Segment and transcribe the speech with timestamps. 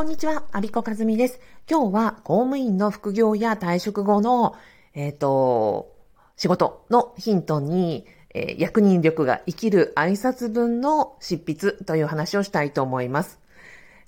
[0.00, 1.40] こんにちは、アビコカズミです。
[1.70, 4.56] 今日は公務員の副業や退職後の、
[4.94, 5.94] えっ、ー、と、
[6.36, 13.40] 仕事のヒントに、えー、役人力が生きる挨拶文の執筆という話をしたいと思います。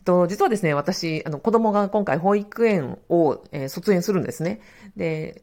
[0.07, 4.63] と、実はですね、私、あの、子供が今回保育園を、えー、卒園するんですね。
[4.97, 5.43] で、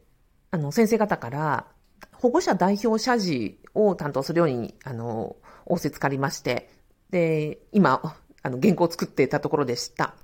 [0.50, 1.66] あの、先生方から、
[2.14, 5.36] 保護者代表謝辞を担当するように、あの、
[5.66, 6.68] 仰せつかりまして、
[7.10, 10.16] で、今、あの、原稿を作っていたところでした。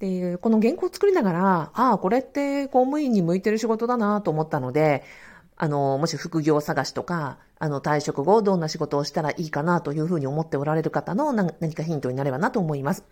[0.00, 5.02] で、この原稿を作りながら、ああ、これって公務員に向いてる仕事だなと思ったので、
[5.56, 13.04] あの、もし副業探しとか、あの、退職後どんな仕事をしたらいいかなというふうに思っておられる方の何かヒントになればなと思います。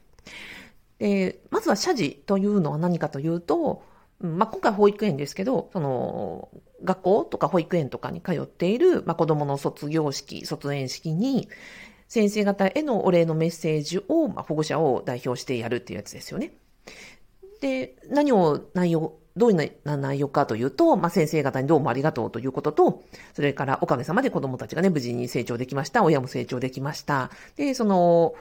[0.98, 3.82] で、まずは謝辞というのは何かというと、
[4.20, 6.48] まあ、今回保育園ですけど、その、
[6.84, 11.48] 学校とか保育園とかに通っている、まあ、子供の卒業式、卒園式に、
[12.09, 16.52] 先生方へのお礼のメッセージを、まあ、保護者を代表してやるっていうやつですよね。
[17.60, 26.02] で、何を内容、どういう内容かというと、まあ、先生方にどうもありがとうということと、それからおかげさまで子供たちがね、無事に成長できました。
[26.02, 27.30] 親も成長できました。
[27.57, 28.34] で、その、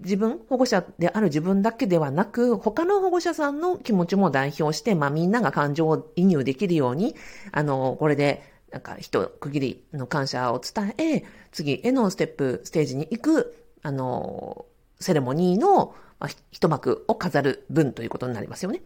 [0.00, 7.14] 自分、保護者である自分だけではなく、他の保護者さんの気持ちも代表して、まあ、みんなが感情を移入できるように、
[7.52, 14.66] あの、これで、なんか、一区切りの感謝を伝え、次へのステップ、ステージに行く、あの、
[15.00, 18.82] セレモニーの、まあ、一幕を飾る分ということになりますよね。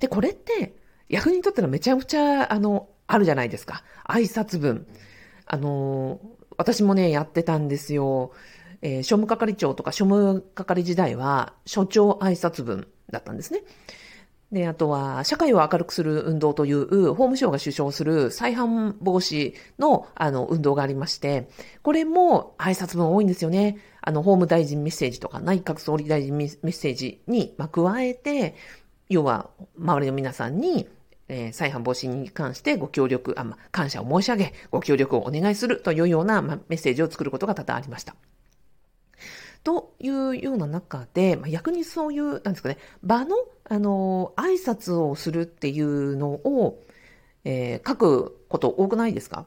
[0.00, 0.76] で、これって、
[1.08, 3.84] 役にとってのめちゃくちゃ、あの、あるじゃないですか。
[4.08, 4.86] 挨拶文。
[5.46, 6.20] あの、
[6.56, 8.32] 私もね、やってたんですよ。
[8.82, 13.62] えー、庶務係長とか庶務係時代は、所長挨拶文だったんですね。
[14.52, 21.48] で、あとは、社会を明るくする運動という、法務省が主張する再犯防止の、あの、運動がありまして、
[21.82, 23.78] これも挨拶文多いんですよね。
[24.00, 28.54] あの、法務大臣メッセージとか、内閣総理大臣メッセージに、ま、加えて、
[29.08, 30.88] 要は、周りの皆さんに、
[31.28, 38.14] えー、再犯防止に関してご協力、あ、ま、感謝を申し上げ、ご協力をお願いするというような、ま、メッセージを作ることが多々ありました。
[39.66, 43.34] というような中で、まあ、逆にそういう、なんですかね、場の、
[43.64, 46.80] あの、挨拶をするっていうのを、
[47.42, 49.44] えー、書くこと多くないですか？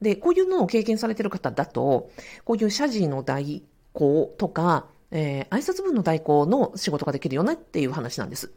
[0.00, 2.10] で、こういうのを経験されてる方だと、
[2.44, 3.62] こういう謝辞の代
[3.92, 8.52] 行とか、えー、挨拶文の代行の仕事ができるよねっていう話なんです。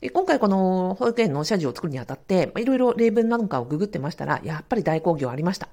[0.00, 5.68] で今回この保育園の謝辞を作るにあたって、いろいろ例文なんかをググってましたら、やっぱり大工業ありました。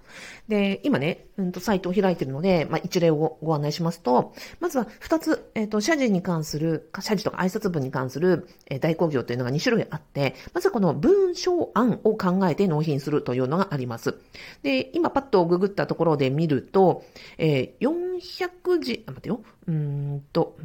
[0.47, 14.16] で、今ね、うんと、サイトを開いているので、まあ、一例をご案内しますと、まずは二つ、えっ、ー、と、謝辞に関する、謝辞とか挨拶文に関する、えー、大工業というのが2種類あって、まずはこの文章案を考えて納品するというのがあります。
[14.63, 17.03] で、今パッとググったところで見ると、
[17.38, 20.57] えー、400字、あ、待てよ、うんと、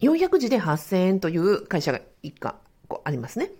[0.00, 2.56] 400字で8000円という会社が一家
[3.04, 3.50] ありますね。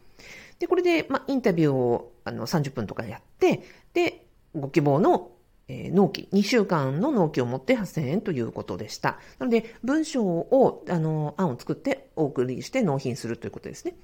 [0.58, 3.62] で、これで、まあ、インタビューをあの30分とかやって、
[3.92, 5.30] で、ご希望の、
[5.68, 9.18] えー、納期、2週間の納期を持って8000円ということでした。
[9.38, 13.94] なので、文章を、あの、案を作ってお送りして納品するということですね。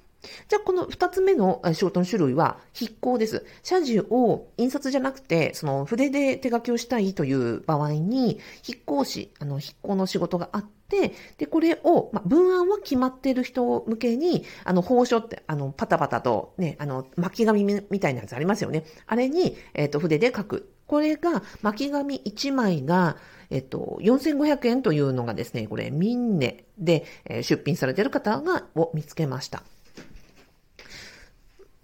[0.47, 3.45] じゃあ、この二つ目の仕事の種類は、筆行です。
[3.63, 18.83] 謝辞を印刷じゃなくて、その筆で手書きをしたいという場合に、筆行紙、あの、筆行の仕事があって、で、これを、まあ、文案は決まっている人向けに、あの、法書って、あの、パタパタとね、あの、巻き紙みたいなやつありますよね。
[19.07, 20.71] あれに、えっ、ー、と、筆で書く。
[20.87, 23.17] これが、巻き紙1枚が、
[23.49, 27.05] えっと、4500円というのがですね、これ、ミンネで、
[27.41, 29.63] 出品されている方が、を見つけました。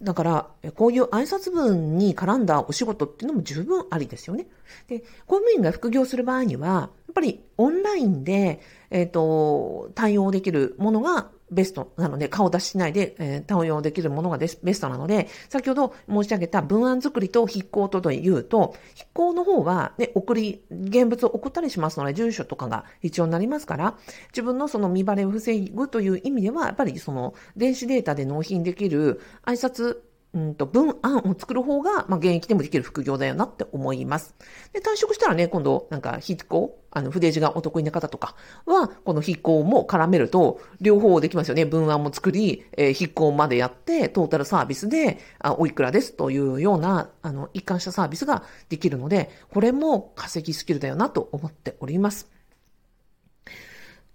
[0.02, 4.46] だから、こういう挨拶文に絡んだお仕事っていうのも十分ありですよね。
[4.88, 23.96] で、公務員が副業する場合には、っぱりオンラインで、えっ、ー、と、対応できるものがベストなので、顔出ししないで、えー、対応できるものがベストなので、先ほど申し上げた文案作りと筆行とというと、筆行の方は、ね、送り、現物を送ったりしますので、住所とかが必要になりますから、
[24.30, 29.98] 自分のその見バレを防ぐという意味では、やっぱりその、電子データで納品できる挨拶
[30.34, 34.34] うんと、文案を作る方が、まあ、現役でもできる副業だよなって思います。
[34.72, 38.34] で、退職したらね、今度、なんか、筆行、あの、筆字がお得意な方とか
[38.64, 41.66] は、この筆行も絡めると、両方できますよね。
[41.66, 52.30] 文案も作り、えー、筆行までやって、トータルサービスで、あ、おいくらですというような、あの、一貫したサービスができるので、これも稼ぎスキルだよなと思っております。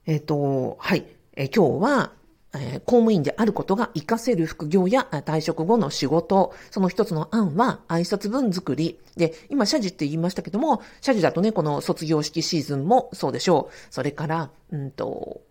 [0.08, 1.06] えっ、ー、と、はい。
[1.36, 2.17] えー、今日は、
[2.56, 9.00] え公務員であることが活かせる副業や退職後の仕事、その一つの案は挨拶文作り。
[9.16, 13.94] で、今、謝辞って言いましたけども、謝辞だとね、この卒業式シーズンもそうでしょう。
[13.94, 15.42] それから、うんと、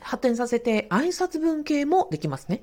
[0.00, 2.62] 発展させて挨拶文系もできますね。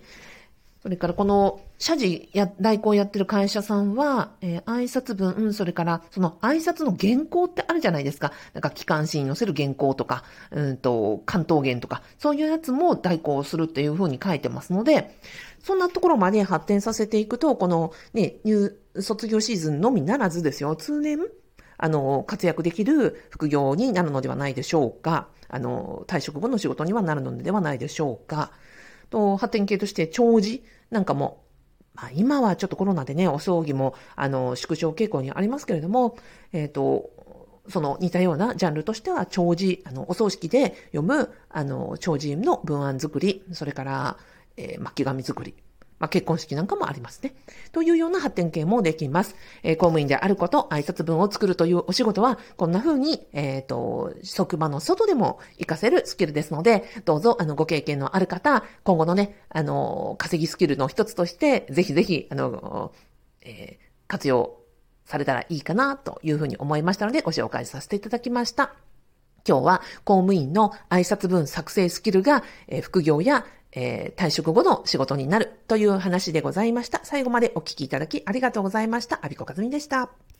[0.83, 8.33] それからこの、社事や代行やってる会社さんは、えー、挨拶文、うん、それからその挨拶の原稿ってあるじゃないですか。
[8.53, 15.17] なんか機関誌に載せる原稿とか、うんと、関東言とか、そういうやつも代行するっていうふうに書いてますので、
[15.63, 21.19] そんなところまで発展させていくと、このね、入、卒業シーズンのみならずですよ、通年、
[21.77, 25.29] あの、活躍できる副業になるのではないでしょうか。
[25.47, 28.51] あの、退職後の仕事にはなるのではないでしょうか。
[29.13, 31.43] と、発展系として長寿なんかも、
[31.93, 36.17] まあ今はちょっとコロナでね、お葬儀も、あの、縮小傾向にありますけれども、
[36.51, 37.11] えっ、ー、と、
[37.69, 44.17] その似たようなジャンルとしては、長寿、あの、お葬式で読む、あの、長寿の文案作り、それから、
[44.57, 45.53] えー、巻き紙作り、
[45.99, 47.33] まあ、結婚式なんかもありますね。
[47.71, 49.35] というような発展系もできます。
[49.63, 62.91] えー、公務員であること、挨拶文を作るというお仕事は、こんな風に、えっ、ー、と、職場の外でも活かせるスキルですので、どうぞ、あの、ご経験のある方、今後のね、あの、稼ぎスキルの一つとして、ぜひぜひ、あの、
[63.41, 64.57] えー、活用
[65.05, 68.73] されたらいいかな、というふうに思いましたので、ご紹介させていただきました。
[69.45, 77.01] 今日は公務員の挨拶文作成スキルが、え、副業やえー、退職後の仕事になるという話でございました。
[77.03, 79.19] 最後までお聞きいただきありがとうございました。
[79.21, 80.32] アビコカズミでした。